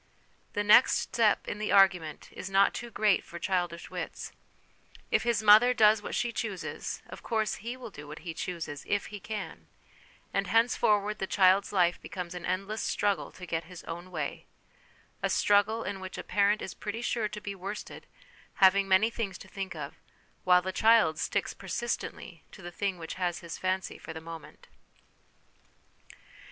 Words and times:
The 0.53 0.63
next 0.63 0.97
step 0.97 1.47
in 1.47 1.59
the 1.59 1.71
argument 1.71 2.29
is 2.31 2.49
not 2.49 2.73
too 2.73 2.89
great 2.89 3.23
for 3.23 3.37
childish 3.37 3.91
wits: 3.91 4.31
if 5.11 5.21
his 5.21 5.43
mother 5.43 5.75
does 5.75 6.01
what 6.01 6.15
she 6.15 6.31
chooses, 6.31 7.03
of 7.07 7.21
course 7.21 7.57
he 7.61 7.77
will 7.77 7.91
do 7.91 8.07
what 8.07 8.17
he 8.25 8.33
chooses, 8.33 8.83
if 8.87 9.05
he 9.13 9.19
can; 9.19 9.67
and 10.33 10.47
henceforward 10.47 11.19
the 11.19 11.27
child's 11.27 11.71
life 11.71 12.01
becomes 12.01 12.33
an 12.33 12.47
endless 12.47 12.81
struggle 12.81 13.31
to 13.33 13.45
get 13.45 13.65
his 13.65 13.83
own 13.83 14.09
way; 14.09 14.47
a 15.21 15.29
struggle 15.29 15.83
in 15.83 15.99
which 15.99 16.17
a 16.17 16.23
parent 16.23 16.63
is 16.63 16.73
pretty 16.73 17.03
sure 17.03 17.27
to 17.29 17.39
be 17.39 17.53
worsted, 17.53 18.07
having 18.55 18.87
many 18.87 19.11
things 19.11 19.37
to 19.37 19.47
think 19.47 19.75
of, 19.75 19.99
while 20.45 20.63
the 20.63 20.71
child 20.73 21.19
sticks 21.19 21.53
persistently 21.53 22.43
to 22.51 22.63
the 22.63 22.71
thing 22.71 22.97
which 22.97 23.13
has 23.21 23.41
his 23.41 23.59
fancy 23.59 23.99
for 23.99 24.13
the 24.13 24.19
moment. 24.19 24.67